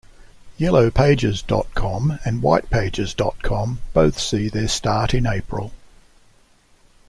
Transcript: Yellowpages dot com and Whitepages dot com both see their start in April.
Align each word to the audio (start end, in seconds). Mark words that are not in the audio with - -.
Yellowpages 0.59 1.45
dot 1.45 1.67
com 1.75 2.17
and 2.25 2.41
Whitepages 2.41 3.15
dot 3.15 3.43
com 3.43 3.81
both 3.93 4.19
see 4.19 4.49
their 4.49 4.67
start 4.67 5.13
in 5.13 5.27
April. 5.27 5.73